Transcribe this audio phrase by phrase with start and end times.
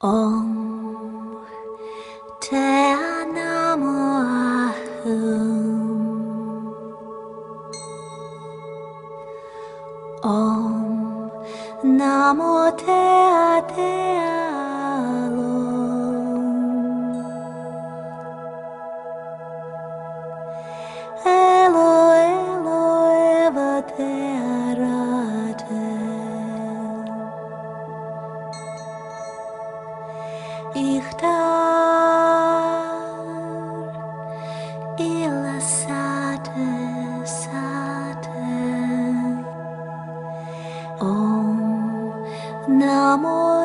[0.00, 0.87] 哦。
[42.68, 43.64] Namo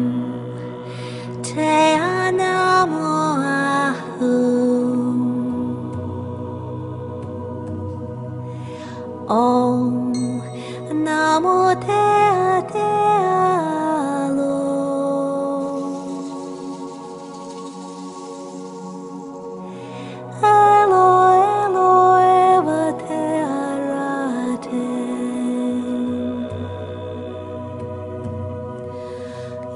[11.43, 12.89] Amo te a te
[14.29, 14.57] alo.
[20.51, 21.07] Elo
[21.65, 21.89] elo
[22.53, 23.23] eva te
[23.57, 24.85] arate.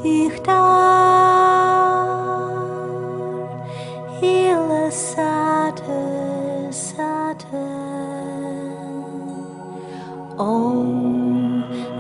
[0.04, 0.54] Ihtar
[4.22, 6.06] ila sate.
[10.38, 11.45] Om.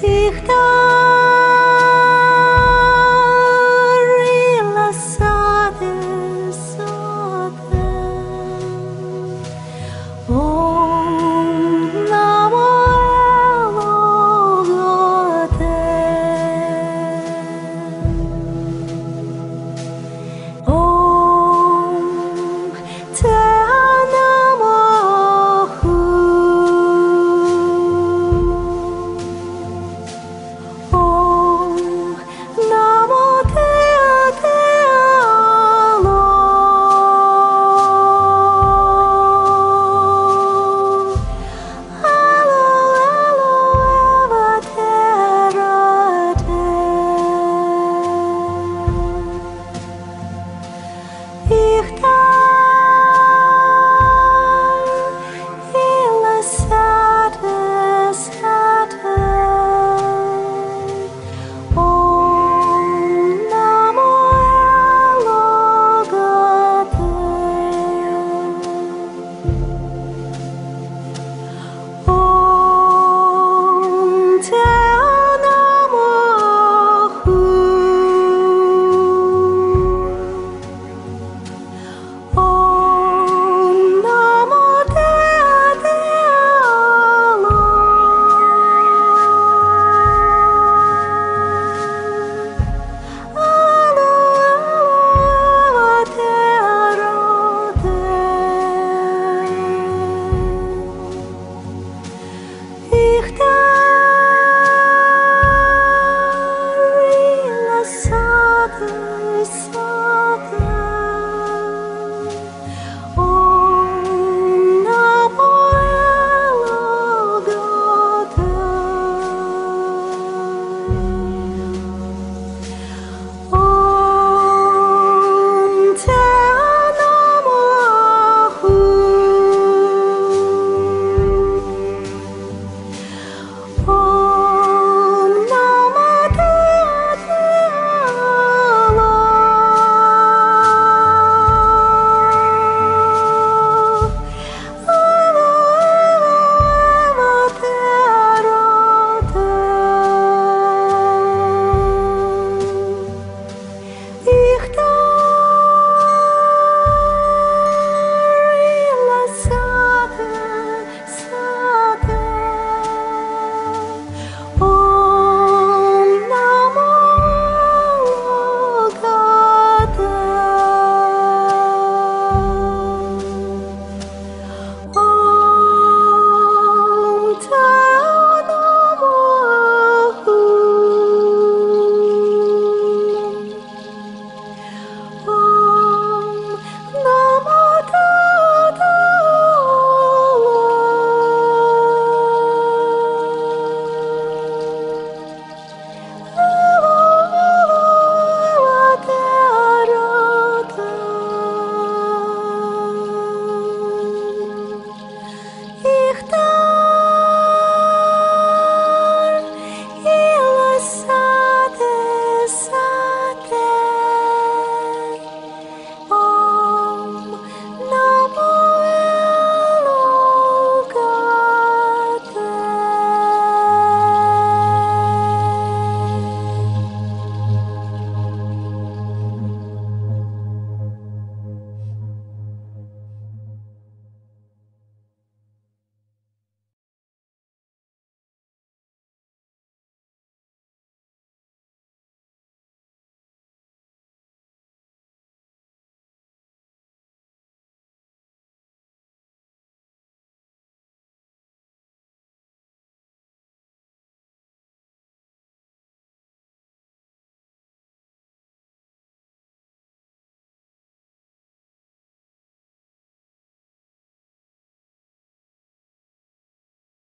[0.00, 0.97] Ήχτα